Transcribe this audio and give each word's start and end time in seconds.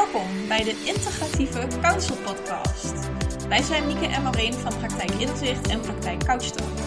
Welkom 0.00 0.48
bij 0.48 0.64
de 0.64 0.82
Integratieve 0.84 1.66
Counsel 1.80 2.16
Podcast. 2.16 2.94
Wij 3.48 3.62
zijn 3.62 3.86
Mieke 3.86 4.06
en 4.06 4.22
Maureen 4.22 4.52
van 4.52 4.78
Praktijk 4.78 5.10
Inzicht 5.10 5.68
en 5.68 5.80
Praktijk 5.80 6.24
Couchtalk. 6.24 6.78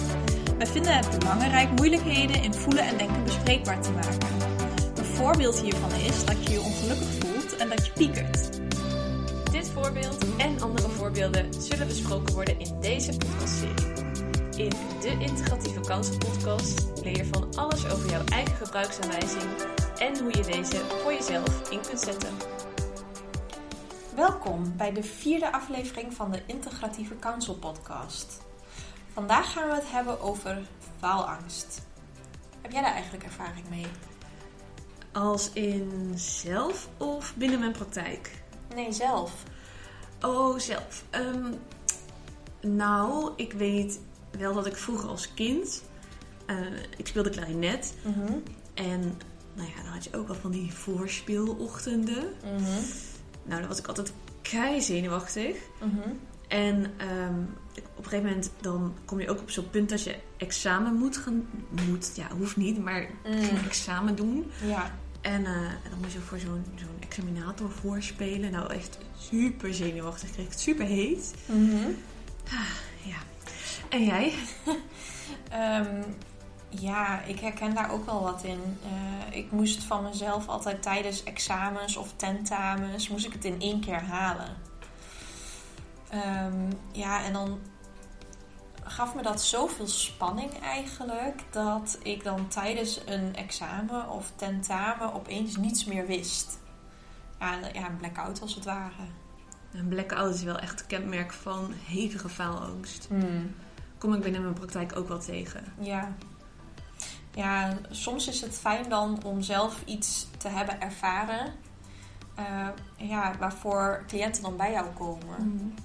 Wij 0.57 0.67
vinden 0.67 0.97
het 0.97 1.19
belangrijk 1.19 1.69
moeilijkheden 1.69 2.43
in 2.43 2.53
voelen 2.53 2.83
en 2.83 2.97
denken 2.97 3.23
bespreekbaar 3.23 3.81
te 3.81 3.91
maken. 3.91 4.27
Een 4.95 5.05
voorbeeld 5.05 5.61
hiervan 5.61 5.91
is 5.91 6.25
dat 6.25 6.47
je 6.47 6.51
je 6.51 6.61
ongelukkig 6.61 7.07
voelt 7.19 7.55
en 7.57 7.69
dat 7.69 7.85
je 7.85 7.91
piekert. 7.91 8.59
Dit 9.51 9.69
voorbeeld 9.69 10.25
en 10.37 10.61
andere 10.61 10.89
voorbeelden 10.89 11.53
zullen 11.59 11.87
besproken 11.87 12.33
worden 12.33 12.59
in 12.59 12.79
deze 12.81 13.17
podcastserie. 13.17 13.93
In 14.55 14.71
de 15.01 15.15
Integratieve 15.19 15.79
Kansen 15.79 16.17
podcast 16.17 16.85
leer 17.03 17.17
je 17.17 17.25
van 17.31 17.55
alles 17.55 17.89
over 17.89 18.09
jouw 18.09 18.23
eigen 18.31 18.55
gebruiksaanwijzing 18.55 19.51
en 19.97 20.19
hoe 20.19 20.37
je 20.37 20.43
deze 20.51 20.77
voor 21.01 21.13
jezelf 21.13 21.69
in 21.69 21.79
kunt 21.81 21.99
zetten. 21.99 22.62
Welkom 24.15 24.77
bij 24.77 24.93
de 24.93 25.03
vierde 25.03 25.51
aflevering 25.51 26.13
van 26.13 26.31
de 26.31 26.41
Integratieve 26.45 27.19
Counsel 27.19 27.55
Podcast. 27.55 28.41
Vandaag 29.13 29.51
gaan 29.53 29.67
we 29.67 29.75
het 29.75 29.91
hebben 29.91 30.21
over 30.21 30.61
faalangst. 30.99 31.81
Heb 32.61 32.71
jij 32.71 32.81
daar 32.81 32.93
eigenlijk 32.93 33.23
ervaring 33.23 33.69
mee? 33.69 33.85
Als 35.11 35.51
in 35.53 36.11
zelf 36.15 36.89
of 36.97 37.33
binnen 37.35 37.59
mijn 37.59 37.71
praktijk? 37.71 38.43
Nee, 38.75 38.91
zelf. 38.91 39.43
Oh, 40.21 40.59
zelf. 40.59 41.03
Ehm, 41.09 41.53
nou, 42.61 43.31
ik 43.35 43.53
weet 43.53 43.99
wel 44.37 44.53
dat 44.53 44.65
ik 44.65 44.75
vroeger 44.75 45.09
als 45.09 45.33
kind. 45.33 45.83
eh, 46.45 46.57
ik 46.97 47.07
speelde 47.07 47.29
klarinet. 47.29 47.93
En 48.73 49.17
nou 49.53 49.69
ja, 49.69 49.83
dan 49.83 49.91
had 49.91 50.03
je 50.03 50.17
ook 50.17 50.27
wel 50.27 50.35
van 50.35 50.51
die 50.51 50.73
voorspeelochtenden. 50.73 52.33
Nou, 53.43 53.59
dan 53.59 53.69
was 53.69 53.79
ik 53.79 53.87
altijd 53.87 54.13
kei 54.41 54.81
zenuwachtig. 54.81 55.55
En 56.47 56.85
ehm, 56.97 57.39
op 57.95 57.97
een 57.97 58.03
gegeven 58.03 58.25
moment 58.29 58.51
dan 58.61 58.93
kom 59.05 59.19
je 59.19 59.29
ook 59.29 59.39
op 59.39 59.49
zo'n 59.49 59.69
punt 59.69 59.89
dat 59.89 60.03
je 60.03 60.15
examen 60.37 60.93
moet 60.95 61.17
gaan... 61.17 61.47
Moet, 61.87 62.11
ja, 62.15 62.27
hoeft 62.37 62.55
niet, 62.57 62.83
maar 62.83 63.07
Mm. 63.25 63.65
examen 63.65 64.15
doen. 64.15 64.51
Ja. 64.65 64.91
En, 65.21 65.45
eh, 65.45 65.51
en 65.55 65.89
dan 65.89 65.99
moest 66.01 66.13
je 66.13 66.19
voor 66.19 66.39
zo'n 66.39 66.63
zo'n 66.75 66.87
examinator 66.99 67.69
voorspelen. 67.71 68.51
Nou, 68.51 68.73
echt 68.73 68.97
super 69.17 69.73
zenuwachtig. 69.73 70.27
Ik 70.29 70.33
kreeg 70.33 70.49
het 70.49 70.59
super 70.59 70.85
heet. 70.85 71.33
Ja. 73.03 73.17
En 73.89 74.03
jij? 74.05 74.33
Ehm, 75.49 76.01
ja, 76.79 77.21
ik 77.21 77.39
herken 77.39 77.73
daar 77.73 77.91
ook 77.91 78.05
wel 78.05 78.21
wat 78.21 78.43
in. 78.43 78.77
Eh, 78.83 79.37
ik 79.37 79.51
moest 79.51 79.83
van 79.83 80.03
mezelf 80.03 80.47
altijd 80.47 80.81
tijdens 80.81 81.23
examens 81.23 81.97
of 81.97 82.13
tentamens, 82.15 83.09
moest 83.09 83.25
ik 83.25 83.33
het 83.33 83.45
in 83.45 83.61
één 83.61 83.79
keer 83.79 84.01
halen. 84.01 84.55
Ehm, 86.09 86.71
ja, 86.91 87.23
en 87.23 87.33
dan 87.33 87.59
gaf 88.83 89.15
me 89.15 89.21
dat 89.21 89.41
zoveel 89.41 89.87
spanning 89.87 90.59
eigenlijk, 90.61 91.43
dat 91.51 91.99
ik 92.03 92.23
dan 92.23 92.47
tijdens 92.47 93.01
een 93.05 93.35
examen 93.35 94.09
of 94.09 94.31
tentamen 94.35 95.13
opeens 95.13 95.57
niets 95.57 95.85
meer 95.85 96.05
wist. 96.05 96.59
Ja, 97.39 97.59
ja 97.73 97.89
een 97.89 97.97
blackout 97.97 98.41
als 98.41 98.55
het 98.55 98.65
ware. 98.65 99.03
Een 99.73 99.87
blackout 99.87 100.35
is 100.35 100.43
wel 100.43 100.57
echt 100.57 100.79
een 100.79 100.87
kenmerk 100.87 101.33
van 101.33 101.73
hevige 101.85 102.29
faalangst. 102.29 103.07
Kom 103.97 104.13
ik 104.13 104.21
binnen 104.21 104.41
mijn 104.41 104.53
praktijk 104.53 104.97
ook 104.97 105.07
wel 105.07 105.19
tegen. 105.19 105.63
Ja. 105.79 106.15
Ja, 107.35 107.77
soms 107.89 108.27
is 108.27 108.41
het 108.41 108.59
fijn 108.59 108.89
dan 108.89 109.23
om 109.23 109.41
zelf 109.41 109.81
iets 109.85 110.27
te 110.37 110.47
hebben 110.47 110.81
ervaren. 110.81 111.53
eh, 112.35 112.67
ja, 112.95 113.33
waarvoor 113.39 114.03
cliënten 114.07 114.41
dan 114.41 114.57
bij 114.57 114.71
jou 114.71 114.85
komen. 114.87 115.75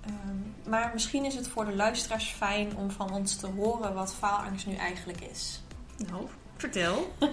Ehm, 0.00 0.70
maar 0.70 0.90
misschien 0.92 1.24
is 1.24 1.34
het 1.34 1.48
voor 1.48 1.64
de 1.64 1.76
luisteraars 1.76 2.28
fijn 2.28 2.76
om 2.76 2.90
van 2.90 3.12
ons 3.12 3.36
te 3.36 3.46
horen 3.46 3.94
wat 3.94 4.14
faalangst 4.14 4.66
nu 4.66 4.74
eigenlijk 4.74 5.20
is. 5.20 5.62
Nou, 5.96 6.26
vertel. 6.56 7.12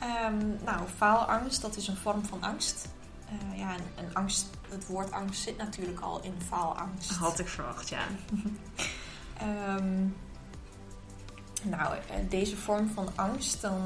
Ehm, 0.00 0.46
nou, 0.64 0.88
faalangst, 0.96 1.60
dat 1.62 1.76
is 1.76 1.88
een 1.88 1.96
vorm 1.96 2.24
van 2.24 2.42
angst. 2.42 2.88
Eh, 3.28 3.58
ja, 3.58 3.74
en, 3.74 3.82
en 3.94 4.10
angst, 4.14 4.46
het 4.68 4.86
woord 4.86 5.12
angst 5.12 5.42
zit 5.42 5.56
natuurlijk 5.56 6.00
al 6.00 6.20
in 6.22 6.34
faalangst. 6.48 7.10
Had 7.10 7.38
ik 7.38 7.48
verwacht, 7.48 7.88
ja. 7.88 8.02
Ehm, 9.38 10.06
nou, 11.62 11.94
eh, 11.94 12.16
deze 12.28 12.56
vorm 12.56 12.88
van 12.88 13.08
angst, 13.14 13.60
dan 13.60 13.80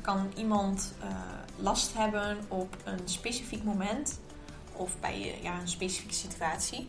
kan 0.00 0.32
iemand 0.36 0.94
eh, 1.00 1.08
last 1.56 1.94
hebben 1.94 2.38
op 2.48 2.76
een 2.84 3.00
specifiek 3.08 3.64
moment 3.64 4.18
of 4.72 5.00
bij 5.00 5.14
eh, 5.14 5.42
ja, 5.42 5.60
een 5.60 5.68
specifieke 5.68 6.14
situatie. 6.14 6.88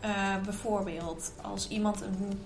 Eh, 0.00 0.36
bijvoorbeeld 0.44 1.32
als 1.42 1.68
iemand 1.68 2.00
een 2.00 2.40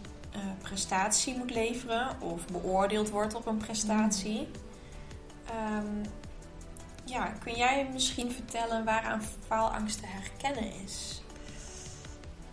prestatie 0.62 1.36
moet 1.36 1.50
leveren 1.50 2.20
of 2.20 2.46
beoordeeld 2.46 3.10
wordt 3.10 3.34
op 3.34 3.46
een 3.46 3.56
prestatie. 3.56 4.48
Ehm, 5.46 6.04
ja, 7.04 7.26
kun 7.26 7.54
jij 7.54 7.88
misschien 7.92 8.32
vertellen 8.32 8.84
waaraan 8.84 9.22
faalangst 9.46 9.98
te 10.00 10.06
herkennen 10.06 10.72
is? 10.84 11.22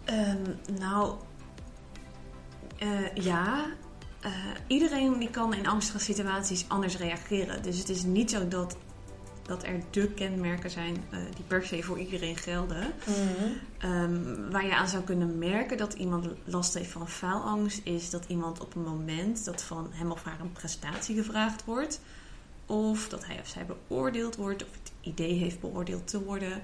Ehm, 0.03 0.51
nou, 0.79 1.15
eh, 2.77 3.15
ja. 3.15 3.65
Eh, 4.21 4.31
iedereen 4.67 5.19
die 5.19 5.29
kan 5.29 5.53
in 5.53 5.67
angstige 5.67 5.99
situaties 5.99 6.65
anders 6.67 6.97
reageren. 6.97 7.63
Dus 7.63 7.77
het 7.77 7.89
is 7.89 8.03
niet 8.03 8.31
zo 8.31 8.47
dat, 8.47 8.77
dat 9.43 9.63
er 9.63 9.79
de 9.91 10.07
kenmerken 10.07 10.69
zijn 10.69 11.03
eh, 11.09 11.19
die 11.35 11.45
per 11.47 11.65
se 11.65 11.83
voor 11.83 11.99
iedereen 11.99 12.37
gelden. 12.37 12.93
Ehm, 13.77 14.51
waar 14.51 14.65
je 14.65 14.75
aan 14.75 14.87
zou 14.87 15.03
kunnen 15.03 15.37
merken 15.37 15.77
dat 15.77 15.93
iemand 15.93 16.27
last 16.43 16.73
heeft 16.73 16.91
van 16.91 17.09
faalangst, 17.09 17.81
is 17.83 18.09
dat 18.09 18.25
iemand 18.27 18.59
op 18.59 18.75
een 18.75 18.83
moment 18.83 19.45
dat 19.45 19.63
van 19.63 19.87
hem 19.91 20.11
of 20.11 20.23
haar 20.23 20.39
een 20.39 20.51
prestatie 20.51 21.15
gevraagd 21.15 21.65
wordt, 21.65 22.01
of 22.65 23.09
dat 23.09 23.25
hij 23.25 23.39
of 23.39 23.47
zij 23.47 23.65
beoordeeld 23.65 24.35
wordt, 24.35 24.63
of 24.63 24.69
idee 25.07 25.33
heeft 25.33 25.59
beoordeeld 25.59 26.07
te 26.07 26.23
worden, 26.23 26.61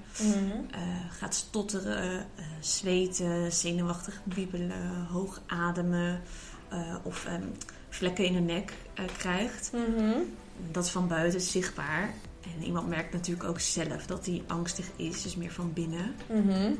eh, 0.70 0.80
gaat 1.10 1.34
stotteren, 1.34 2.18
eh, 2.18 2.44
zweten, 2.60 3.52
zenuwachtig 3.52 4.20
wiebelen, 4.24 5.06
hoog 5.10 5.40
ademen 5.46 6.20
eh, 6.68 6.96
of 7.02 7.24
ehm, 7.24 7.42
vlekken 7.88 8.24
in 8.24 8.32
de 8.32 8.40
nek 8.40 8.72
krijgt. 9.16 9.70
Dat 10.70 10.84
is 10.84 10.90
van 10.90 11.08
buiten 11.08 11.40
zichtbaar. 11.40 12.14
En 12.56 12.64
iemand 12.64 12.88
merkt 12.88 13.12
natuurlijk 13.12 13.48
ook 13.48 13.60
zelf 13.60 14.06
dat 14.06 14.26
hij 14.26 14.42
angstig 14.46 14.86
is, 14.96 15.22
dus 15.22 15.36
meer 15.36 15.52
van 15.52 15.72
binnen. 15.72 16.14
Mhm. 16.26 16.72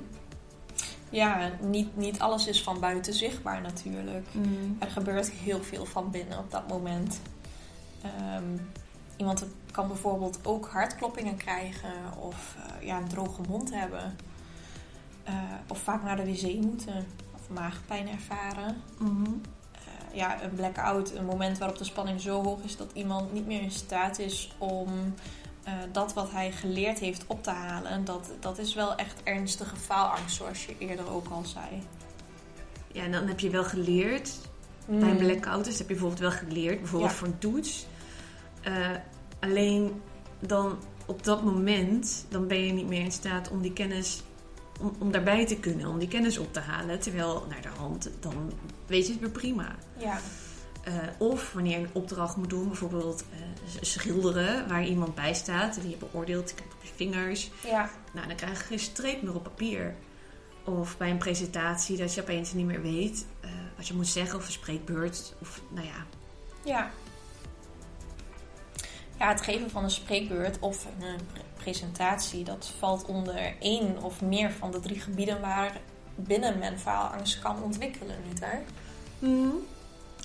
Ja, 1.10 1.50
niet, 1.60 1.96
niet 1.96 2.18
alles 2.18 2.46
is 2.46 2.62
van 2.62 2.80
buiten 2.80 3.14
zichtbaar 3.14 3.60
natuurlijk. 3.60 4.26
Er 4.78 4.90
gebeurt 4.90 5.30
heel 5.30 5.62
veel 5.62 5.84
van 5.84 6.10
binnen 6.10 6.38
op 6.38 6.50
dat 6.50 6.68
moment. 6.68 7.20
Ehm, 8.02 8.58
iemand 9.16 9.44
kan 9.74 9.88
bijvoorbeeld 9.88 10.38
ook 10.42 10.68
hartkloppingen 10.68 11.36
krijgen 11.36 11.92
of 12.18 12.56
eh, 12.56 12.86
ja, 12.86 12.98
een 12.98 13.08
droge 13.08 13.40
mond 13.48 13.70
hebben. 13.70 14.16
Eh, 15.24 15.34
of 15.68 15.78
vaak 15.78 16.02
naar 16.02 16.16
de 16.16 16.24
wc 16.24 16.54
moeten 16.64 17.06
of 17.34 17.48
maagpijn 17.48 18.08
ervaren. 18.08 18.82
Mhm. 18.98 19.24
Eh, 19.72 20.16
ja, 20.16 20.42
een 20.42 20.54
blackout, 20.54 21.14
een 21.14 21.24
moment 21.24 21.58
waarop 21.58 21.78
de 21.78 21.84
spanning 21.84 22.20
zo 22.20 22.42
hoog 22.42 22.62
is 22.62 22.76
dat 22.76 22.90
iemand 22.92 23.32
niet 23.32 23.46
meer 23.46 23.62
in 23.62 23.70
staat 23.70 24.18
is 24.18 24.54
om 24.58 25.14
dat 25.92 26.12
wat 26.12 26.30
hij 26.30 26.52
geleerd 26.52 26.98
heeft 26.98 27.24
op 27.26 27.42
te 27.42 27.50
halen. 27.50 28.04
Dat, 28.04 28.30
dat 28.40 28.58
is 28.58 28.74
wel 28.74 28.94
echt 28.94 29.22
ernstige 29.22 29.76
faalangst, 29.76 30.36
zoals 30.36 30.66
je 30.66 30.74
eerder 30.78 31.10
ook 31.12 31.28
al 31.28 31.44
zei. 31.44 31.82
Ja, 32.92 33.02
en 33.02 33.12
dan 33.12 33.26
heb 33.26 33.40
je 33.40 33.50
wel 33.50 33.64
geleerd. 33.64 34.38
Bij 34.86 35.10
een 35.10 35.16
blackout 35.16 35.64
dus 35.64 35.78
heb 35.78 35.88
je 35.88 35.94
bijvoorbeeld 35.94 36.20
wel 36.20 36.30
geleerd, 36.30 36.78
bijvoorbeeld 36.78 37.10
Ja. 37.10 37.16
voor 37.16 37.26
een 37.26 37.38
toets. 37.38 37.86
Alleen 39.44 40.02
dan 40.40 40.78
op 41.06 41.24
dat 41.24 41.42
moment, 41.42 42.26
dan 42.28 42.46
ben 42.46 42.66
je 42.66 42.72
niet 42.72 42.88
meer 42.88 43.00
in 43.00 43.12
staat 43.12 43.50
om 43.50 43.62
die 43.62 43.72
kennis, 43.72 44.22
om, 44.80 44.96
om 44.98 45.12
daarbij 45.12 45.46
te 45.46 45.56
kunnen, 45.56 45.86
om 45.86 45.98
die 45.98 46.08
kennis 46.08 46.38
op 46.38 46.52
te 46.52 46.60
halen. 46.60 47.00
Terwijl 47.00 47.46
naar 47.48 47.62
de 47.62 47.78
hand, 47.78 48.10
dan 48.20 48.52
weet 48.86 49.06
je 49.06 49.12
het 49.12 49.20
weer 49.20 49.30
prima. 49.30 49.76
Ja. 49.96 50.18
Eh, 50.84 50.94
of 51.18 51.52
wanneer 51.52 51.78
je 51.78 51.84
een 51.84 51.90
opdracht 51.92 52.36
moet 52.36 52.50
doen, 52.50 52.68
bijvoorbeeld 52.68 53.24
eh, 53.32 53.38
schilderen, 53.80 54.68
waar 54.68 54.84
iemand 54.84 55.14
bij 55.14 55.34
staat, 55.34 55.80
die 55.80 55.90
je 55.90 55.96
beoordeelt, 55.96 56.50
ik 56.50 56.58
heb 56.58 56.72
op 56.72 56.82
je 56.82 56.90
vingers. 56.94 57.50
Ja. 57.62 57.90
Nou, 58.12 58.26
dan 58.26 58.36
krijg 58.36 58.58
je 58.58 58.64
geen 58.64 58.78
streep 58.78 59.22
meer 59.22 59.34
op 59.34 59.42
papier. 59.42 59.94
Of 60.64 60.96
bij 60.96 61.10
een 61.10 61.18
presentatie 61.18 61.96
dat 61.96 62.14
je 62.14 62.20
opeens 62.20 62.52
niet 62.52 62.66
meer 62.66 62.82
weet 62.82 63.26
eh, 63.40 63.50
wat 63.76 63.86
je 63.86 63.94
moet 63.94 64.06
zeggen 64.06 64.38
of 64.38 64.46
een 64.46 64.52
spreekbeurt. 64.52 65.34
Of 65.40 65.60
nou 65.68 65.86
ja, 65.86 66.06
Ja. 66.64 66.90
Ja, 69.24 69.30
het 69.30 69.40
geven 69.42 69.70
van 69.70 69.84
een 69.84 69.90
spreekbeurt 69.90 70.58
of 70.58 70.84
een 71.00 71.16
pre- 71.32 71.40
presentatie, 71.56 72.44
dat 72.44 72.72
valt 72.78 73.04
onder 73.04 73.54
één 73.60 74.02
of 74.02 74.20
meer 74.20 74.52
van 74.52 74.70
de 74.70 74.80
drie 74.80 75.00
gebieden 75.00 75.40
waar 75.40 75.80
binnen 76.14 76.58
men 76.58 76.78
faalangst 76.78 77.38
kan 77.38 77.62
ontwikkelen, 77.62 78.16
niet 78.28 78.40
hè? 78.40 78.58
Mhm. 79.18 79.48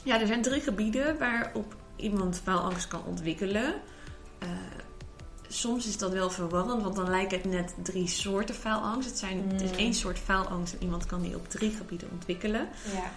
Ja, 0.03 0.19
er 0.19 0.27
zijn 0.27 0.41
drie 0.41 0.61
gebieden 0.61 1.17
waarop 1.17 1.75
iemand 1.95 2.41
faalangst 2.43 2.87
kan 2.87 3.03
ontwikkelen. 3.05 3.73
Eh, 4.39 4.47
soms 5.47 5.87
is 5.87 5.97
dat 5.97 6.11
wel 6.11 6.29
verwarrend, 6.29 6.83
want 6.83 6.95
dan 6.95 7.09
lijken 7.09 7.37
het 7.37 7.45
net 7.51 7.73
drie 7.83 8.07
soorten 8.07 8.55
faalangst. 8.55 9.09
Het, 9.09 9.17
zijn, 9.17 9.49
het 9.51 9.61
is 9.61 9.71
Mm. 9.71 9.77
één 9.77 9.93
soort 9.93 10.19
faalangst 10.19 10.73
en 10.73 10.81
iemand 10.83 11.05
kan 11.05 11.21
die 11.21 11.35
op 11.35 11.49
drie 11.49 11.71
gebieden 11.71 12.09
ontwikkelen. 12.11 12.67
Ja. 12.93 13.11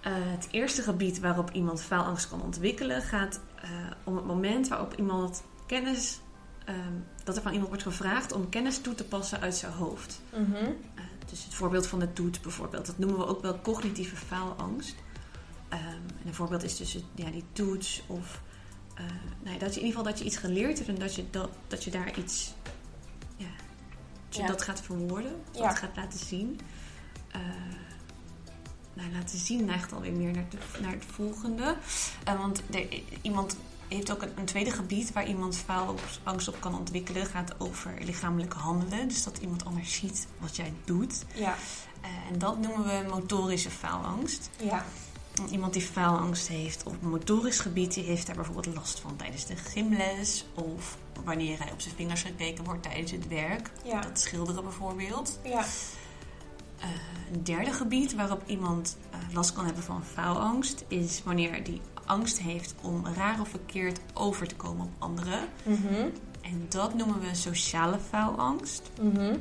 Eh, 0.00 0.12
het 0.16 0.48
eerste 0.50 0.82
gebied 0.82 1.20
waarop 1.20 1.50
iemand 1.52 1.82
faalangst 1.82 2.28
kan 2.28 2.42
ontwikkelen 2.42 3.02
gaat 3.02 3.40
om 4.04 4.16
het 4.16 4.24
moment 4.24 4.68
waarop 4.68 4.94
iemand 4.94 5.42
kennis, 5.66 6.18
ehm, 6.64 6.92
dat 7.24 7.36
er 7.36 7.42
van 7.42 7.50
iemand 7.52 7.68
wordt 7.68 7.84
gevraagd 7.84 8.32
om 8.32 8.48
kennis 8.48 8.80
toe 8.80 8.94
te 8.94 9.04
passen 9.04 9.40
uit 9.40 9.54
zijn 9.56 9.72
hoofd. 9.72 10.20
Mhm. 10.32 10.54
Eh, 10.54 11.04
dus 11.30 11.44
het 11.44 11.54
voorbeeld 11.54 11.86
van 11.86 11.98
de 11.98 12.12
toets 12.12 12.40
bijvoorbeeld, 12.40 12.86
dat 12.86 12.98
noemen 12.98 13.18
we 13.18 13.26
ook 13.26 13.42
wel 13.42 13.60
cognitieve 13.60 14.16
faalangst. 14.16 14.94
Ehm, 15.68 15.82
en 16.20 16.26
een 16.26 16.34
voorbeeld 16.34 16.62
is 16.62 16.76
dus 16.76 16.92
het- 16.92 17.04
ja, 17.14 17.30
die 17.30 17.44
toets 17.52 18.02
of 18.06 18.42
eh, 18.94 19.04
nou 19.42 19.54
ja, 19.54 19.58
dat 19.58 19.74
je 19.74 19.80
in 19.80 19.86
ieder 19.86 19.98
geval 19.98 20.02
dat 20.04 20.18
je 20.18 20.24
iets 20.24 20.36
geleerd 20.36 20.76
hebt 20.78 20.88
en 20.90 20.98
dat 20.98 21.14
je, 21.14 21.24
dat, 21.30 21.48
dat 21.66 21.84
je 21.84 21.90
daar 21.90 22.18
iets, 22.18 22.54
ja, 23.36 23.46
dat 24.28 24.36
je 24.36 24.40
Ja. 24.42 24.46
dat 24.46 24.62
gaat 24.62 24.80
verwoorden, 24.80 25.40
dat 25.52 25.78
gaat 25.78 25.96
laten 25.96 26.18
zien. 26.18 26.60
Eh, 27.30 27.40
nou, 28.94 29.12
laten 29.12 29.38
zien 29.38 29.64
neigt 29.64 29.92
alweer 29.92 30.12
meer 30.12 30.32
naar, 30.32 30.44
de- 30.50 30.80
naar 30.80 30.92
het 30.92 31.04
volgende. 31.14 31.76
Eh, 32.24 32.38
want 32.38 32.62
er, 32.70 32.86
iemand 33.22 33.56
heeft 33.88 34.12
ook 34.12 34.22
een, 34.22 34.32
een 34.38 34.44
tweede 34.44 34.70
gebied 34.70 35.12
waar 35.12 35.26
iemand 35.26 35.56
faalangst 35.56 36.48
op 36.48 36.60
kan 36.60 36.78
ontwikkelen. 36.78 37.26
gaat 37.26 37.54
over 37.58 37.94
lichamelijk 38.00 38.52
handelen. 38.52 39.08
Dus 39.08 39.22
dat 39.24 39.38
iemand 39.38 39.64
anders 39.64 39.94
ziet 39.94 40.26
wat 40.38 40.56
jij 40.56 40.72
doet. 40.84 41.24
Ja. 41.34 41.56
Eh, 42.00 42.10
en 42.32 42.38
dat 42.38 42.58
noemen 42.58 42.84
we 42.84 43.08
motorische 43.10 43.70
faalangst. 43.70 44.50
Ja. 44.62 44.84
Iemand 45.50 45.72
die 45.72 45.82
faalangst 45.82 46.48
heeft 46.48 46.82
op 46.84 47.02
motorisch 47.02 47.60
gebied, 47.60 47.94
die 47.94 48.04
heeft 48.04 48.26
daar 48.26 48.36
bijvoorbeeld 48.36 48.74
last 48.76 49.00
van 49.00 49.16
tijdens 49.16 49.46
de 49.46 49.56
gymles. 49.56 50.44
Of 50.54 50.96
wanneer 51.24 51.58
hij 51.58 51.72
op 51.72 51.80
zijn 51.80 51.94
vingers 51.94 52.22
gekeken 52.22 52.64
wordt 52.64 52.82
tijdens 52.82 53.10
het 53.10 53.28
werk. 53.28 53.70
Ja. 53.84 54.00
Dat 54.00 54.20
schilderen 54.20 54.62
bijvoorbeeld. 54.62 55.38
Ja. 55.44 55.64
Eh, 56.84 56.90
een 57.32 57.44
derde 57.44 57.72
gebied 57.72 58.14
waarop 58.14 58.42
iemand 58.46 58.96
eh, 59.10 59.18
last 59.34 59.52
kan 59.52 59.64
hebben 59.64 59.82
van 59.82 60.04
faalangst 60.04 60.84
is 60.88 61.22
wanneer 61.22 61.64
die 61.64 61.80
angst 62.04 62.38
heeft 62.38 62.74
om 62.82 63.06
raar 63.06 63.40
of 63.40 63.48
verkeerd 63.48 64.00
over 64.14 64.46
te 64.48 64.54
komen 64.54 64.86
op 64.86 64.92
anderen. 64.98 65.48
Mhm. 65.62 66.08
En 66.40 66.66
dat 66.68 66.94
noemen 66.94 67.20
we 67.20 67.34
sociale 67.34 67.98
faalangst. 68.08 68.90
Mhm. 69.00 69.36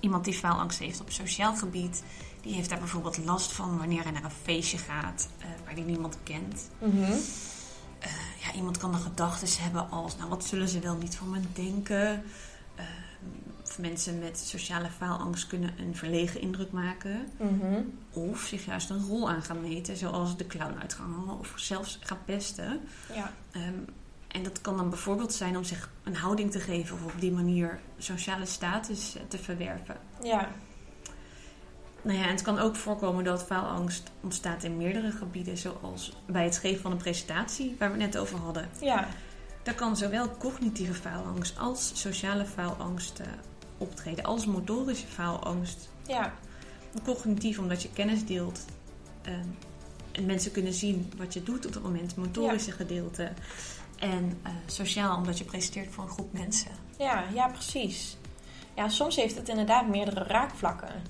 Iemand 0.00 0.24
die 0.24 0.34
faalangst 0.34 0.78
heeft 0.78 1.00
op 1.00 1.10
sociaal 1.10 1.56
gebied, 1.56 2.02
die 2.42 2.54
heeft 2.54 2.68
daar 2.68 2.78
bijvoorbeeld 2.78 3.24
last 3.24 3.52
van 3.52 3.78
wanneer 3.78 4.02
hij 4.02 4.12
naar 4.12 4.24
een 4.24 4.30
feestje 4.30 4.78
gaat 4.78 5.28
eh, 5.38 5.46
waar 5.64 5.74
hij 5.74 5.82
niemand 5.82 6.18
kent. 6.22 6.70
Mhm. 6.78 7.12
Ja, 8.42 8.52
iemand 8.54 8.78
kan 8.78 8.92
dan 8.92 9.00
gedachten 9.00 9.62
hebben 9.62 9.90
als, 9.90 10.16
nou 10.16 10.28
wat 10.28 10.44
zullen 10.44 10.68
ze 10.68 10.78
wel 10.78 10.96
niet 10.96 11.16
van 11.16 11.30
me 11.30 11.40
denken? 11.52 12.22
Eh, 13.70 13.76
of 13.76 13.78
mensen 13.78 14.18
met 14.18 14.38
sociale 14.38 14.88
faalangst 14.98 15.46
kunnen 15.46 15.74
een 15.78 15.96
verlegen 15.96 16.40
indruk 16.40 16.72
maken. 16.72 17.28
Mhm. 17.36 17.82
Of 18.12 18.40
zich 18.40 18.64
juist 18.64 18.90
een 18.90 19.06
rol 19.06 19.30
aan 19.30 19.42
gaan 19.42 19.60
meten, 19.60 19.96
zoals 19.96 20.36
de 20.36 20.46
clown 20.46 20.78
uit 20.80 20.94
gaan 20.94 21.12
hangen 21.12 21.38
of 21.38 21.52
zelfs 21.56 21.98
gaan 22.02 22.24
pesten. 22.24 22.80
Ja. 23.14 23.32
Ehm, 23.50 23.78
en 24.28 24.42
dat 24.42 24.60
kan 24.60 24.76
dan 24.76 24.90
bijvoorbeeld 24.90 25.32
zijn 25.32 25.56
om 25.56 25.64
zich 25.64 25.90
een 26.04 26.16
houding 26.16 26.50
te 26.50 26.60
geven 26.60 26.96
of 26.96 27.04
op 27.04 27.20
die 27.20 27.32
manier 27.32 27.80
sociale 27.98 28.46
status 28.46 29.16
eh, 29.16 29.22
te 29.28 29.38
verwerven. 29.38 29.96
Ja. 30.22 30.48
Nou 32.02 32.18
ja, 32.18 32.24
en 32.24 32.30
het 32.30 32.42
kan 32.42 32.58
ook 32.58 32.76
voorkomen 32.76 33.24
dat 33.24 33.44
faalangst 33.44 34.10
ontstaat 34.20 34.64
in 34.64 34.76
meerdere 34.76 35.10
gebieden, 35.10 35.58
zoals 35.58 36.16
bij 36.26 36.44
het 36.44 36.58
geven 36.58 36.80
van 36.80 36.90
een 36.90 36.96
presentatie, 36.96 37.76
waar 37.78 37.92
we 37.92 38.02
het 38.02 38.12
net 38.12 38.22
over 38.22 38.38
hadden. 38.38 38.68
Ja. 38.80 39.08
Daar 39.62 39.74
kan 39.74 39.96
zowel 39.96 40.36
cognitieve 40.36 40.94
faalangst 40.94 41.58
als 41.58 41.90
sociale 41.94 42.44
faalangst 42.44 43.20
optreden, 43.80 44.24
als 44.24 44.46
motorische 44.46 45.06
faalangst. 45.06 45.88
Ja. 46.06 46.34
Cognitief 47.04 47.58
omdat 47.58 47.82
je 47.82 47.90
kennis 47.90 48.26
deelt 48.26 48.64
ehm, 49.22 49.46
en 50.12 50.26
mensen 50.26 50.52
kunnen 50.52 50.72
zien 50.72 51.12
wat 51.16 51.34
je 51.34 51.42
doet 51.42 51.66
op 51.66 51.72
dat 51.72 51.82
moment, 51.82 52.16
motorische 52.16 52.72
gedeelte. 52.72 53.32
En 53.98 54.38
eh, 54.42 54.52
sociaal 54.66 55.16
omdat 55.16 55.38
je 55.38 55.44
presenteert 55.44 55.92
voor 55.92 56.04
een 56.04 56.10
groep 56.10 56.32
mensen. 56.32 56.70
Ja, 56.98 57.24
ja, 57.34 57.48
precies. 57.48 58.16
Ja, 58.74 58.88
soms 58.88 59.16
heeft 59.16 59.36
het 59.36 59.48
inderdaad 59.48 59.88
meerdere 59.88 60.24
raakvlakken. 60.24 61.02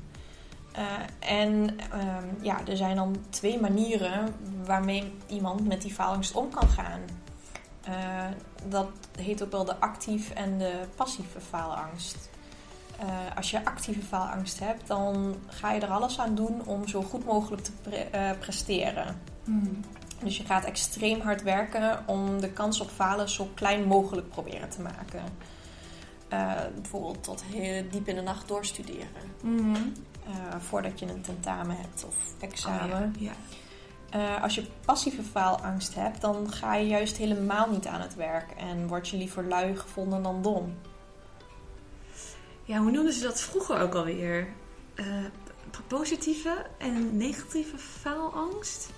Eh, 0.72 0.84
en 1.18 1.78
ehm, 1.90 2.26
ja, 2.42 2.66
er 2.66 2.76
zijn 2.76 2.96
dan 2.96 3.16
twee 3.30 3.60
manieren 3.60 4.34
waarmee 4.64 5.12
iemand 5.26 5.66
met 5.66 5.82
die 5.82 5.94
faalangst 5.94 6.34
om 6.34 6.50
kan 6.50 6.68
gaan. 6.68 7.00
Eh, 7.82 8.26
dat 8.68 8.88
heet 9.18 9.42
ook 9.42 9.50
wel 9.50 9.64
de 9.64 9.80
actief 9.80 10.30
en 10.30 10.58
de 10.58 10.80
passieve 10.96 11.40
faalangst. 11.40 12.30
Eh, 13.00 13.36
als 13.36 13.50
je 13.50 13.64
actieve 13.64 14.00
faalangst 14.02 14.58
hebt, 14.58 14.86
dan 14.86 15.34
ga 15.46 15.72
je 15.72 15.80
er 15.80 15.88
alles 15.90 16.18
aan 16.18 16.34
doen 16.34 16.62
om 16.66 16.88
zo 16.88 17.02
goed 17.02 17.24
mogelijk 17.24 17.62
te 17.62 17.72
pre- 17.82 17.96
eh, 17.96 18.30
presteren. 18.38 19.20
Dus 20.24 20.36
je 20.36 20.44
gaat 20.44 20.64
extreem 20.64 21.20
hard 21.20 21.42
werken 21.42 22.02
om 22.06 22.40
de 22.40 22.50
kans 22.50 22.80
op 22.80 22.90
falen 22.90 23.28
zo 23.28 23.48
klein 23.54 23.84
mogelijk 23.84 24.28
proberen 24.28 24.68
te 24.70 24.80
maken. 24.80 25.22
Eh, 26.28 26.52
bijvoorbeeld 26.74 27.22
tot 27.24 27.42
heel 27.44 27.84
diep 27.90 28.08
in 28.08 28.14
de 28.14 28.20
nacht 28.22 28.48
doorstuderen. 28.48 29.08
Eh, 30.26 30.56
voordat 30.58 30.98
je 30.98 31.06
een 31.06 31.20
tentamen 31.22 31.76
hebt 31.76 32.04
of 32.06 32.14
Oh, 32.14 32.42
examen. 32.48 33.14
ja. 33.18 33.32
ja. 34.10 34.36
Als 34.36 34.54
je 34.54 34.66
passieve 34.84 35.22
faalangst 35.22 35.94
hebt, 35.94 36.20
dan 36.20 36.52
ga 36.52 36.74
je 36.74 36.86
juist 36.86 37.16
helemaal 37.16 37.70
niet 37.70 37.86
aan 37.86 38.00
het 38.00 38.14
werk. 38.14 38.50
En 38.50 38.86
word 38.86 39.08
je 39.08 39.16
liever 39.16 39.44
lui 39.48 39.76
gevonden 39.76 40.22
dan 40.22 40.42
dom. 40.42 40.74
Ja, 42.70 42.78
hoe 42.78 42.90
noemden 42.90 43.12
ze 43.12 43.22
dat 43.22 43.40
vroeger 43.40 43.80
ook 43.80 43.94
alweer? 43.94 44.48
Eh, 44.94 45.04
positieve 45.86 46.66
en 46.78 47.16
negatieve 47.16 47.78
faalangst? 47.78 48.90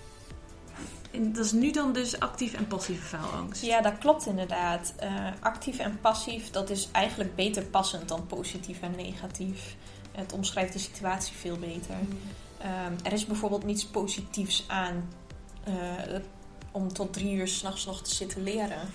En 1.11 1.33
dat 1.33 1.45
is 1.45 1.51
nu 1.51 1.71
dan 1.71 1.93
dus 1.93 2.19
actief 2.19 2.53
en 2.53 2.67
passieve 2.67 3.05
faalangst. 3.05 3.61
Ja, 3.61 3.81
dat 3.81 3.97
klopt 3.97 4.25
inderdaad. 4.25 4.93
Eh, 4.97 5.27
actief 5.39 5.79
en 5.79 5.99
passief, 6.01 6.49
dat 6.49 6.69
is 6.69 6.89
eigenlijk 6.91 7.35
beter 7.35 7.63
passend 7.63 8.07
dan 8.07 8.27
positief 8.27 8.81
en 8.81 8.95
negatief. 8.95 9.75
Het 10.11 10.33
omschrijft 10.33 10.73
de 10.73 10.79
situatie 10.79 11.35
veel 11.35 11.57
beter. 11.57 11.95
Ehm, 12.57 12.93
er 13.03 13.13
is 13.13 13.25
bijvoorbeeld 13.25 13.63
niets 13.63 13.85
positiefs 13.85 14.65
aan 14.67 15.09
eh, 15.63 15.73
om 16.71 16.93
tot 16.93 17.13
drie 17.13 17.35
uur 17.35 17.47
s'nachts 17.47 17.85
nog 17.85 18.01
te 18.01 18.15
zitten 18.15 18.43
leren. 18.43 18.89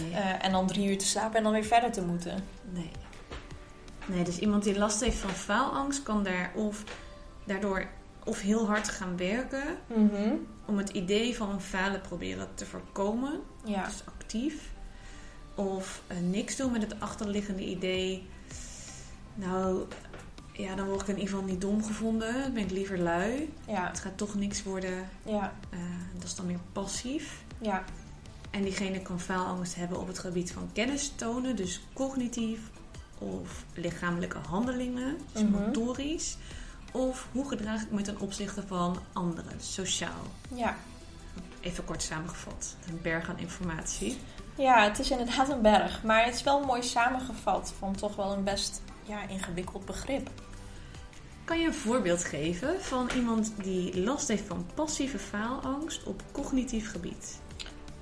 Nee. 0.00 0.20
En 0.44 0.52
dan 0.52 0.66
drie 0.66 0.88
uur 0.88 0.98
te 0.98 1.06
slapen 1.06 1.36
en 1.36 1.42
dan 1.42 1.52
weer 1.52 1.64
verder 1.64 1.92
te 1.92 2.02
moeten. 2.02 2.44
nee. 2.72 2.90
Nee, 4.06 4.24
dus 4.24 4.38
iemand 4.38 4.64
die 4.64 4.78
last 4.78 5.00
heeft 5.00 5.18
van 5.18 5.30
faalangst 5.30 6.02
kan 6.02 6.22
daar 6.22 6.52
of 6.54 6.84
daardoor 7.44 7.86
of 8.24 8.40
heel 8.40 8.66
hard 8.66 8.88
gaan 8.88 9.16
werken 9.16 9.62
om 10.64 10.78
het 10.78 10.88
idee 10.90 11.36
van 11.36 11.50
een 11.50 11.60
falen 11.60 12.00
proberen 12.00 12.48
te 12.54 12.66
voorkomen. 12.66 13.40
Ja, 13.64 13.84
Dus 13.84 14.02
actief. 14.04 14.70
Of 15.54 16.02
eh, 16.06 16.16
niks 16.18 16.56
doen 16.56 16.72
met 16.72 16.82
het 16.82 17.00
achterliggende 17.00 17.64
idee. 17.64 18.26
Nou, 19.34 19.84
ja, 20.52 20.74
dan 20.74 20.86
word 20.86 21.00
ik 21.00 21.08
in 21.08 21.18
ieder 21.18 21.30
geval 21.34 21.44
niet 21.48 21.60
dom 21.60 21.84
gevonden. 21.84 22.34
Dan 22.42 22.52
ben 22.52 22.62
ik 22.62 22.70
liever 22.70 22.98
lui. 22.98 23.52
ja, 23.66 23.86
Het 23.88 24.00
gaat 24.00 24.16
toch 24.18 24.34
niks 24.34 24.62
worden. 24.62 25.08
ja, 25.22 25.52
Eh, 25.70 25.78
dat 26.14 26.24
is 26.24 26.34
dan 26.34 26.46
meer 26.46 26.58
passief. 26.72 27.42
ja, 27.58 27.84
En 28.50 28.62
diegene 28.62 29.00
kan 29.02 29.20
faalangst 29.20 29.74
hebben 29.74 30.00
op 30.00 30.06
het 30.06 30.18
gebied 30.18 30.52
van 30.52 30.68
kennis 30.72 31.12
tonen. 31.16 31.56
Dus 31.56 31.80
cognitief 31.92 32.60
of 33.18 33.64
lichamelijke 33.74 34.38
handelingen. 34.48 35.16
Dus 35.32 35.42
Mhm. 35.42 35.52
motorisch. 35.52 36.36
Of 36.92 37.28
hoe 37.32 37.48
gedraag 37.48 37.82
ik 37.82 37.90
me 37.90 38.02
ten 38.02 38.20
opzichte 38.20 38.62
van 38.66 38.98
anderen, 39.12 39.60
sociaal. 39.60 40.22
ja. 40.54 40.76
Even 41.60 41.84
kort 41.84 42.02
samengevat. 42.02 42.76
Een 42.88 43.00
berg 43.02 43.28
aan 43.28 43.38
informatie. 43.38 44.18
Ja, 44.54 44.82
het 44.84 44.98
is 44.98 45.10
inderdaad 45.10 45.48
een 45.48 45.62
berg. 45.62 46.02
Maar 46.02 46.24
het 46.24 46.34
is 46.34 46.42
wel 46.42 46.64
mooi 46.64 46.82
samengevat 46.82 47.72
van 47.78 47.94
toch 47.96 48.16
wel 48.16 48.32
een 48.32 48.44
best 48.44 48.82
ja, 49.02 49.28
ingewikkeld 49.28 49.84
begrip. 49.84 50.30
Kan 51.44 51.60
je 51.60 51.66
een 51.66 51.74
voorbeeld 51.74 52.24
geven 52.24 52.82
van 52.82 53.08
iemand 53.16 53.52
die 53.62 54.00
last 54.00 54.28
heeft 54.28 54.46
van 54.46 54.66
passieve 54.74 55.18
faalangst 55.18 56.02
op 56.04 56.22
cognitief 56.32 56.90
gebied? 56.90 57.40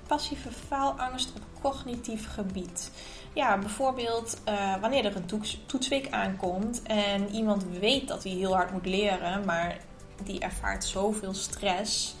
Passieve 0.07 0.51
faalangst 0.51 1.33
op 1.35 1.61
cognitief 1.61 2.33
gebied. 2.33 2.91
Ja, 3.33 3.57
bijvoorbeeld 3.57 4.37
eh, 4.43 4.75
wanneer 4.81 5.05
er 5.05 5.15
een 5.15 5.25
toets, 5.25 5.59
toetsweek 5.65 6.11
aankomt 6.11 6.83
en 6.83 7.29
iemand 7.29 7.63
weet 7.79 8.07
dat 8.07 8.23
hij 8.23 8.31
heel 8.31 8.53
hard 8.53 8.71
moet 8.71 8.85
leren, 8.85 9.45
maar 9.45 9.77
die 10.23 10.39
ervaart 10.39 10.85
zoveel 10.85 11.33
stress. 11.33 12.15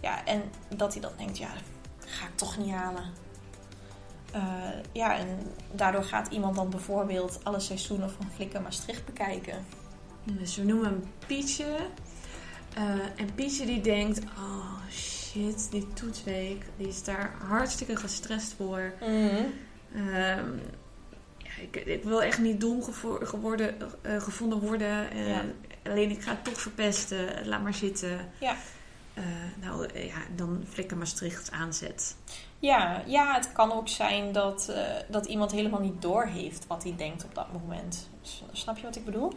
Ja, 0.00 0.24
en 0.24 0.42
dat 0.68 0.92
hij 0.92 1.02
dan 1.02 1.12
denkt, 1.16 1.38
ja, 1.38 1.48
dat 1.98 2.10
ga 2.10 2.26
ik 2.26 2.36
toch 2.36 2.58
niet 2.58 2.70
halen. 2.70 3.04
Eh, 4.32 4.42
ja, 4.92 5.16
en 5.16 5.52
daardoor 5.72 6.04
gaat 6.04 6.32
iemand 6.32 6.56
dan 6.56 6.70
bijvoorbeeld 6.70 7.40
alle 7.42 7.60
seizoenen 7.60 8.10
van 8.10 8.26
Flikker 8.34 8.62
Maastricht 8.62 9.04
bekijken. 9.04 9.64
Dus 10.24 10.56
we 10.56 10.64
noemen 10.64 10.86
hem 10.86 11.12
Pietje. 11.26 11.76
Eh, 12.74 12.84
en 13.16 13.34
Pietje 13.34 13.66
die 13.66 13.80
denkt, 13.80 14.20
oh 14.38 14.88
shit, 14.90 15.19
die 15.32 15.92
toetsweek, 15.92 16.64
die 16.76 16.88
is 16.88 17.04
daar 17.04 17.34
hartstikke 17.48 17.96
gestrest 17.96 18.54
voor. 18.56 18.92
Ehm, 19.00 20.52
ja, 21.36 21.50
ik, 21.60 21.76
ik 21.76 22.04
wil 22.04 22.22
echt 22.22 22.38
niet 22.38 22.60
dom 22.60 22.82
geworden, 23.22 23.76
eh, 24.02 24.20
gevonden 24.20 24.60
worden. 24.60 25.16
Ja. 25.16 25.44
Alleen 25.84 26.10
ik 26.10 26.22
ga 26.22 26.30
het 26.30 26.44
toch 26.44 26.60
verpesten. 26.60 27.48
Laat 27.48 27.62
maar 27.62 27.74
zitten. 27.74 28.30
Ja. 28.40 28.56
Eh, 29.14 29.24
nou 29.60 29.86
eh, 29.86 30.06
ja, 30.06 30.18
dan 30.36 30.64
flikker 30.68 30.96
Maastricht 30.96 31.50
aanzet. 31.50 32.16
Ja, 32.58 33.02
ja, 33.06 33.34
het 33.34 33.52
kan 33.52 33.72
ook 33.72 33.88
zijn 33.88 34.32
dat, 34.32 34.72
dat 35.08 35.26
iemand 35.26 35.52
helemaal 35.52 35.80
niet 35.80 36.02
doorheeft 36.02 36.66
wat 36.66 36.82
hij 36.82 36.94
denkt 36.96 37.24
op 37.24 37.34
dat 37.34 37.52
moment. 37.52 38.08
Snap 38.52 38.76
je 38.76 38.82
wat 38.82 38.96
ik 38.96 39.04
bedoel? 39.04 39.32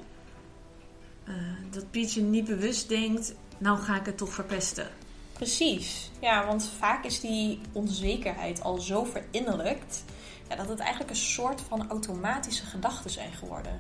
Dat 1.70 1.92
Pietje 1.92 2.22
niet 2.22 2.46
bewust 2.46 2.90
denkt, 2.90 3.34
nou 3.58 3.80
ga 3.80 3.96
ik 3.96 4.06
het 4.06 4.18
toch 4.18 4.34
verpesten. 4.34 4.88
Precies. 5.34 6.12
Ja, 6.22 6.46
want 6.46 6.70
vaak 6.78 7.06
is 7.06 7.20
die 7.20 7.60
onzekerheid 7.72 8.62
al 8.64 8.78
zo 8.78 9.04
verinnerlijkt 9.04 10.04
ja, 10.50 10.56
dat 10.56 10.70
het 10.70 10.80
eigenlijk 10.80 11.10
een 11.10 11.16
soort 11.16 11.62
van 11.62 11.90
automatische 11.90 12.66
gedachten 12.66 13.10
zijn 13.10 13.34
geworden. 13.34 13.80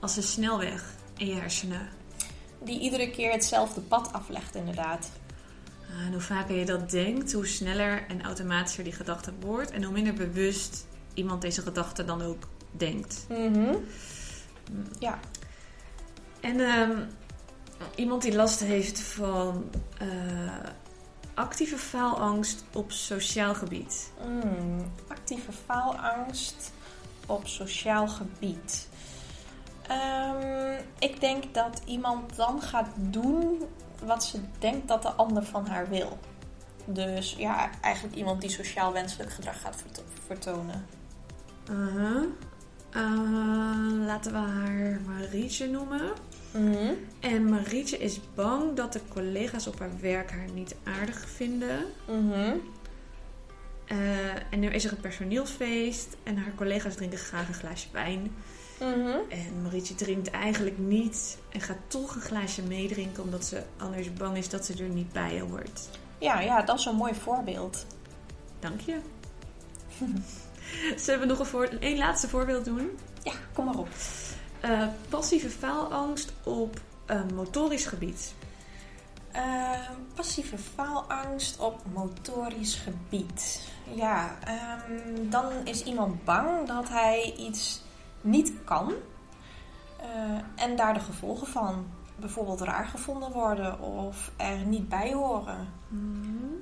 Als 0.00 0.16
een 0.16 0.22
snelweg 0.22 0.94
in 1.16 1.26
je 1.26 1.34
hersenen. 1.34 1.88
Die 2.64 2.80
iedere 2.80 3.10
keer 3.10 3.32
hetzelfde 3.32 3.80
pad 3.80 4.12
aflegt, 4.12 4.54
inderdaad. 4.54 5.10
Ah, 5.90 6.06
en 6.06 6.12
hoe 6.12 6.20
vaker 6.20 6.56
je 6.56 6.64
dat 6.64 6.90
denkt, 6.90 7.32
hoe 7.32 7.46
sneller 7.46 8.06
en 8.08 8.22
automatischer 8.22 8.84
die 8.84 8.92
gedachte 8.92 9.32
wordt. 9.40 9.70
En 9.70 9.82
hoe 9.82 9.92
minder 9.92 10.14
bewust 10.14 10.86
iemand 11.14 11.42
deze 11.42 11.62
gedachte 11.62 12.04
dan 12.04 12.22
ook 12.22 12.48
denkt. 12.70 13.26
Mhm. 13.28 13.74
Ja. 14.98 15.18
En 16.40 16.60
ehm, 16.60 17.02
iemand 17.94 18.22
die 18.22 18.34
last 18.34 18.60
heeft 18.60 19.00
van 19.00 19.70
eh, 19.98 20.08
actieve 21.38 21.76
faalangst 21.76 22.64
op 22.72 22.92
sociaal 22.92 23.54
gebied. 23.54 24.12
Mm, 24.26 24.92
actieve 25.08 25.52
faalangst 25.52 26.72
op 27.26 27.46
sociaal 27.46 28.08
gebied. 28.08 28.88
Ehm, 29.82 30.80
ik 30.98 31.20
denk 31.20 31.54
dat 31.54 31.82
iemand 31.84 32.36
dan 32.36 32.62
gaat 32.62 32.88
doen 32.96 33.62
wat 34.04 34.24
ze 34.24 34.40
denkt 34.58 34.88
dat 34.88 35.02
de 35.02 35.12
ander 35.12 35.44
van 35.44 35.66
haar 35.66 35.88
wil. 35.88 36.18
Dus 36.84 37.34
ja, 37.38 37.70
eigenlijk 37.80 38.16
iemand 38.16 38.40
die 38.40 38.50
sociaal 38.50 38.92
wenselijk 38.92 39.32
gedrag 39.32 39.60
gaat 39.60 39.76
verto- 39.76 40.02
vertonen. 40.26 40.86
Eh, 42.90 44.06
laten 44.06 44.32
we 44.32 44.38
haar 44.38 45.00
Marietje 45.06 45.68
noemen. 45.68 46.12
Mhm. 46.50 46.92
En 47.20 47.48
Marietje 47.48 47.98
is 47.98 48.20
bang 48.34 48.74
dat 48.74 48.92
de 48.92 49.00
collega's 49.08 49.66
op 49.66 49.78
haar 49.78 50.00
werk 50.00 50.30
haar 50.30 50.50
niet 50.54 50.74
aardig 50.84 51.28
vinden. 51.28 51.84
Mhm. 52.06 52.54
Eh, 53.84 54.34
en 54.50 54.60
nu 54.60 54.68
is 54.68 54.84
er 54.84 54.92
een 54.92 55.00
personeelsfeest 55.00 56.16
en 56.22 56.36
haar 56.36 56.54
collega's 56.54 56.94
drinken 56.94 57.18
graag 57.18 57.48
een 57.48 57.54
glaasje 57.54 57.88
wijn. 57.92 58.32
Mhm. 58.80 59.18
En 59.28 59.62
Marietje 59.62 59.94
drinkt 59.94 60.30
eigenlijk 60.30 60.78
niet 60.78 61.38
en 61.48 61.60
gaat 61.60 61.76
toch 61.86 62.14
een 62.14 62.20
glaasje 62.20 62.62
meedrinken 62.62 63.22
omdat 63.22 63.44
ze 63.44 63.62
anders 63.76 64.12
bang 64.12 64.36
is 64.36 64.48
dat 64.48 64.64
ze 64.64 64.74
er 64.74 64.88
niet 64.88 65.12
bij 65.12 65.40
hoort. 65.40 65.88
Ja, 66.18 66.40
ja, 66.40 66.62
dat 66.62 66.78
is 66.78 66.84
een 66.84 66.94
mooi 66.94 67.14
voorbeeld. 67.14 67.86
Dank 68.60 68.80
je. 68.80 68.98
Zullen 70.96 71.20
we 71.20 71.26
nog 71.26 71.38
een, 71.38 71.46
voor... 71.46 71.68
een 71.80 71.96
laatste 71.96 72.28
voorbeeld 72.28 72.64
doen? 72.64 72.90
Ja, 73.22 73.32
kom 73.52 73.64
maar 73.64 73.78
op. 73.78 73.88
Eh, 74.60 74.86
passieve 75.08 75.50
faalangst 75.50 76.32
op 76.42 76.80
eh, 77.06 77.20
motorisch 77.34 77.86
gebied. 77.86 78.34
Ehm, 79.32 79.92
passieve 80.14 80.58
faalangst 80.58 81.58
op 81.58 81.80
motorisch 81.92 82.74
gebied. 82.74 83.68
Ja, 83.94 84.38
ehm, 84.44 85.30
dan 85.30 85.52
is 85.64 85.82
iemand 85.82 86.24
bang 86.24 86.66
dat 86.66 86.88
hij 86.88 87.34
iets 87.36 87.82
niet 88.20 88.52
kan 88.64 88.92
eh, 90.00 90.64
en 90.64 90.76
daar 90.76 90.94
de 90.94 91.00
gevolgen 91.00 91.46
van 91.46 91.86
bijvoorbeeld 92.16 92.60
raar 92.60 92.86
gevonden 92.86 93.32
worden 93.32 93.80
of 93.80 94.30
er 94.36 94.56
niet 94.56 94.88
bij 94.88 95.12
horen. 95.12 95.68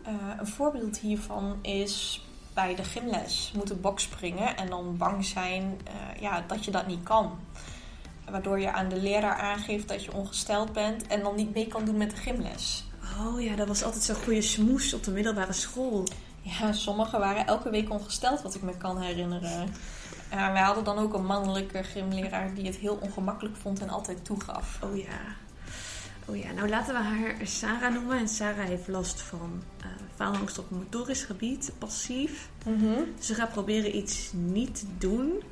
Eh, 0.02 0.12
een 0.38 0.46
voorbeeld 0.46 0.98
hiervan 0.98 1.58
is 1.62 2.24
bij 2.54 2.74
de 2.74 2.84
gymles 2.84 3.52
moeten 3.54 3.80
bokspringen 3.80 4.56
en 4.56 4.70
dan 4.70 4.96
bang 4.96 5.24
zijn 5.24 5.80
eh, 5.84 6.20
ja, 6.20 6.44
dat 6.46 6.64
je 6.64 6.70
dat 6.70 6.86
niet 6.86 7.02
kan. 7.02 7.38
Waardoor 8.30 8.60
je 8.60 8.72
aan 8.72 8.88
de 8.88 8.96
leraar 8.96 9.36
aangeeft 9.36 9.88
dat 9.88 10.04
je 10.04 10.12
ongesteld 10.12 10.72
bent 10.72 11.06
en 11.06 11.22
dan 11.22 11.36
niet 11.36 11.54
mee 11.54 11.66
kan 11.66 11.84
doen 11.84 11.96
met 11.96 12.10
de 12.10 12.16
gymles. 12.16 12.84
Oh 13.20 13.40
ja, 13.40 13.56
dat 13.56 13.68
was 13.68 13.82
altijd 13.82 14.02
zo'n 14.02 14.14
goede 14.14 14.42
smoes 14.42 14.94
op 14.94 15.04
de 15.04 15.10
middelbare 15.10 15.52
school. 15.52 16.06
Ja, 16.40 16.72
sommigen 16.72 17.18
waren 17.18 17.46
elke 17.46 17.70
week 17.70 17.90
ongesteld, 17.90 18.42
wat 18.42 18.54
ik 18.54 18.62
me 18.62 18.76
kan 18.76 19.00
herinneren. 19.00 19.68
Uh, 20.32 20.52
wij 20.52 20.62
hadden 20.62 20.84
dan 20.84 20.98
ook 20.98 21.14
een 21.14 21.26
mannelijke 21.26 21.82
gymleraar 21.82 22.54
die 22.54 22.66
het 22.66 22.76
heel 22.76 22.98
ongemakkelijk 23.00 23.56
vond 23.56 23.80
en 23.80 23.88
altijd 23.88 24.24
toegaf. 24.24 24.78
Oh 24.82 24.96
ja. 24.96 25.18
Oh 26.24 26.36
ja, 26.36 26.52
nou 26.52 26.68
laten 26.68 26.94
we 26.94 27.00
haar 27.00 27.34
Sarah 27.42 27.92
noemen. 27.92 28.18
En 28.18 28.28
Sarah 28.28 28.66
heeft 28.66 28.88
last 28.88 29.20
van 29.20 29.62
uh, 29.80 29.86
faalangst 30.14 30.58
op 30.58 30.70
motorisch 30.70 31.22
gebied, 31.22 31.72
passief. 31.78 32.48
Ze 33.18 33.34
gaat 33.34 33.52
proberen 33.52 33.96
iets 33.96 34.30
niet 34.32 34.78
te 34.78 34.86
doen. 34.98 35.42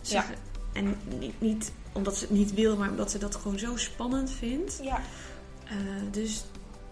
Ze 0.00 0.14
Ja. 0.14 0.24
En 0.72 0.96
niet, 1.18 1.40
niet 1.40 1.72
omdat 1.96 2.16
ze 2.16 2.20
het 2.24 2.30
niet 2.30 2.54
wil, 2.54 2.76
maar 2.76 2.90
omdat 2.90 3.10
ze 3.10 3.18
dat 3.18 3.34
gewoon 3.36 3.58
zo 3.58 3.76
spannend 3.76 4.30
vindt. 4.30 4.78
Ja. 4.82 5.00
Uh, 5.64 5.72
dus 6.10 6.44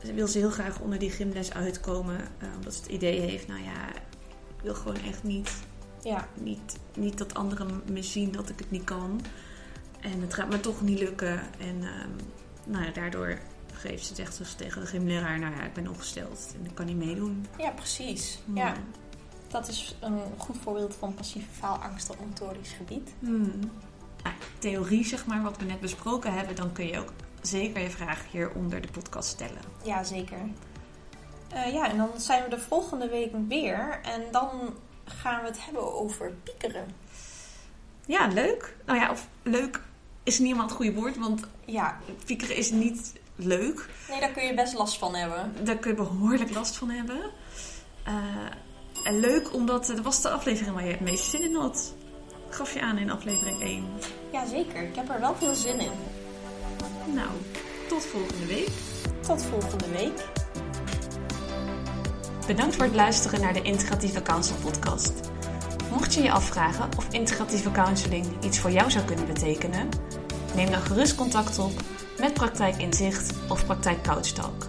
ze 0.05 0.13
wil 0.15 0.27
ze 0.29 0.39
heel 0.39 0.51
graag 0.51 0.81
onder 0.81 0.99
die 0.99 1.11
gymles 1.11 1.53
uitkomen. 1.53 2.17
uh, 2.21 2.49
omdat 2.57 2.75
ze 2.75 2.81
het 2.83 2.91
idee 2.91 3.21
heeft, 3.21 3.47
nou 3.49 3.63
ja, 3.63 3.89
ik 4.57 4.63
wil 4.63 4.75
gewoon 4.75 5.03
echt 5.09 5.23
niet, 5.23 5.51
Ja. 6.03 6.29
niet, 6.35 6.77
niet 6.97 7.19
dat 7.19 7.35
anderen 7.35 7.83
me 7.91 8.03
zien 8.03 8.33
dat 8.33 8.49
ik 8.49 8.59
het 8.59 8.71
niet 8.71 8.85
kan. 8.85 9.21
En 10.01 10.21
het 10.21 10.35
gaat 10.35 10.49
me 10.51 10.61
toch 10.61 10.81
niet 10.83 10.99
lukken. 10.99 11.41
En 11.59 11.83
ehm, 11.83 12.11
nou 12.67 12.85
ja, 12.85 12.91
daardoor 12.91 13.39
geeft 13.73 14.07
ze 14.07 14.23
echt 14.23 14.39
dus 14.39 14.53
tegen 14.55 14.81
de 14.81 14.87
gymleraar, 14.87 15.39
nou 15.39 15.55
ja, 15.57 15.63
ik 15.63 15.73
ben 15.73 15.89
ongesteld 15.89 16.55
en 16.59 16.65
ik 16.67 16.75
kan 16.75 16.87
niet 16.87 16.97
meedoen. 16.97 17.47
ja, 17.59 17.71
precies. 17.71 18.39
Hmm. 18.45 18.57
Ja, 18.57 18.75
dat 19.49 19.69
is 19.69 19.97
een 20.01 20.19
goed 20.37 20.57
voorbeeld 20.63 20.95
van 20.95 21.15
passieve 21.15 21.49
faalangst 21.53 22.11
op 22.11 22.17
motorisch 22.27 22.73
gebied. 22.73 23.11
Hmm. 23.19 23.61
Theorie, 24.65 25.05
zeg 25.05 25.27
maar, 25.27 25.43
wat 25.43 25.57
we 25.57 25.65
net 25.65 25.81
besproken 25.81 26.33
hebben, 26.33 26.57
dan 26.57 26.73
kun 26.73 26.87
je 26.87 26.99
ook 26.99 27.13
zeker 27.43 27.83
je 27.83 27.91
vraag 27.91 28.23
hier 28.31 28.51
onder 28.55 28.81
de 28.81 28.89
podcast 28.89 29.29
stellen. 29.29 29.61
Ja, 29.83 30.03
zeker. 30.05 30.39
Eh, 31.49 31.73
ja, 31.73 31.89
en 31.91 31.97
dan 31.97 32.09
zijn 32.17 32.43
we 32.43 32.49
de 32.51 32.59
volgende 32.61 33.09
week 33.09 33.31
weer 33.49 34.01
en 34.03 34.23
dan 34.31 34.51
gaan 35.05 35.41
we 35.41 35.47
het 35.47 35.65
hebben 35.65 35.95
over 35.95 36.33
piekeren. 36.43 36.87
Ja, 38.07 38.27
leuk. 38.27 38.77
Nou 38.87 38.99
ja, 38.99 39.11
of 39.11 39.29
leuk 39.43 39.81
is 40.23 40.39
niet 40.39 40.47
helemaal 40.47 40.67
het 40.67 40.77
goede 40.77 40.93
woord, 40.95 41.17
want 41.19 41.43
Ja, 41.65 41.99
piekeren 42.25 42.57
is 42.57 42.71
niet 42.71 43.13
leuk. 43.37 43.89
nee, 44.09 44.21
daar 44.21 44.33
kun 44.33 44.45
je 44.47 44.55
best 44.55 44.75
last 44.75 44.99
van 44.99 45.15
hebben. 45.15 45.53
Daar 45.65 45.77
kun 45.77 45.91
je 45.91 45.97
behoorlijk 45.97 46.55
last 46.55 46.77
van 46.77 46.91
hebben. 46.91 47.31
Eh, 48.05 48.15
en 49.05 49.21
leuk, 49.21 49.53
omdat 49.55 49.87
dat 49.87 50.01
was 50.01 50.23
de 50.23 50.31
aflevering 50.31 50.75
waar 50.75 50.85
je 50.85 50.91
het 50.91 51.01
meest 51.01 51.25
zin 51.31 51.43
in 51.43 51.55
had. 51.55 51.95
Gaf 52.49 52.75
je 52.75 52.81
aan 52.81 52.99
in 52.99 53.11
aflevering 53.11 53.61
1. 53.63 53.85
Ja, 54.35 54.47
zeker. 54.47 54.83
Ik 54.83 54.95
heb 54.95 55.09
er 55.09 55.21
wel 55.21 55.35
veel 55.35 55.55
zin 55.55 55.81
in. 55.81 55.91
Nou, 57.15 57.29
tot 57.89 58.05
volgende 58.05 58.47
week. 58.47 58.69
Tot 59.21 59.43
volgende 59.43 59.89
week. 59.89 60.29
Bedankt 62.47 62.75
voor 62.77 62.85
het 62.85 62.95
luisteren 62.95 63.41
naar 63.41 63.53
de 63.53 63.63
Integratieve 63.63 64.23
Counsel 64.23 64.57
podcast. 64.57 65.13
Mocht 65.91 66.15
je 66.15 66.23
je 66.23 66.33
afvragen 66.33 66.89
of 66.97 67.13
integratieve 67.13 67.71
counseling 67.71 68.27
iets 68.45 68.59
voor 68.59 68.71
jou 68.71 68.91
zou 68.91 69.05
kunnen 69.05 69.27
betekenen, 69.27 69.89
neem 70.55 70.71
dan 70.71 70.81
gerust 70.81 71.15
contact 71.15 71.59
op 71.59 71.73
met 72.19 72.35
Praktijk 72.35 72.77
Inzicht 72.77 73.35
of 73.49 73.67
Praktijk 73.67 74.03
Couchtalk. 74.03 74.67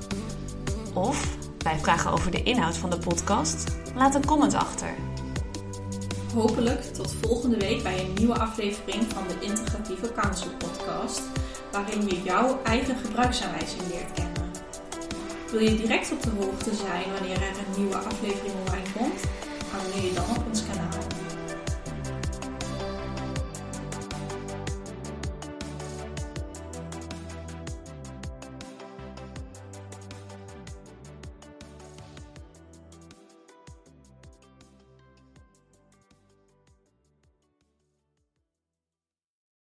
Of 0.93 1.37
bij 1.57 1.77
vragen 1.77 2.11
over 2.11 2.31
de 2.31 2.43
inhoud 2.43 2.77
van 2.77 2.89
de 2.89 2.97
podcast, 2.97 3.75
laat 3.95 4.15
een 4.15 4.25
comment 4.25 4.53
achter. 4.53 5.14
Hopelijk 6.35 6.81
tot 6.81 7.15
volgende 7.21 7.57
week 7.57 7.83
bij 7.83 7.99
een 7.99 8.13
nieuwe 8.13 8.39
aflevering 8.39 9.03
van 9.13 9.23
de 9.27 9.45
Integratieve 9.45 10.11
Counsel 10.13 10.49
podcast, 10.57 11.21
waarin 11.71 12.07
je 12.07 12.21
jouw 12.23 12.59
eigen 12.63 12.95
gebruiksaanwijzing 12.95 13.81
leert 13.89 14.11
kennen. 14.11 14.51
Wil 15.51 15.59
je 15.59 15.75
direct 15.75 16.11
op 16.11 16.23
de 16.23 16.29
hoogte 16.29 16.75
zijn 16.75 17.11
wanneer 17.13 17.41
er 17.41 17.57
een 17.57 17.81
nieuwe 17.81 17.97
aflevering 17.97 18.53
online 18.65 18.91
komt? 18.97 19.21
Abonneer 19.75 20.03
je 20.03 20.13
dan 20.13 20.37
op 20.37 20.43
ons 20.47 20.63
kanaal. 20.65 21.34